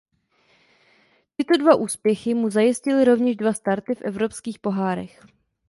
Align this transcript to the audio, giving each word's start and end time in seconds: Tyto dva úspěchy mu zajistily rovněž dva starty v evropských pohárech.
Tyto 1.37 1.57
dva 1.57 1.75
úspěchy 1.75 2.33
mu 2.33 2.49
zajistily 2.49 3.05
rovněž 3.05 3.35
dva 3.35 3.53
starty 3.53 3.95
v 3.95 4.01
evropských 4.01 4.59
pohárech. 4.59 5.25